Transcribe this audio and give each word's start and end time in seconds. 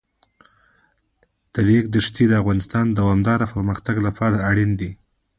د 1.53 1.55
ریګ 1.67 1.85
دښتې 1.95 2.25
د 2.29 2.33
افغانستان 2.41 2.85
د 2.89 2.95
دوامداره 2.99 3.45
پرمختګ 3.53 3.95
لپاره 4.07 4.37
اړین 4.49 4.71
دي. 4.81 4.91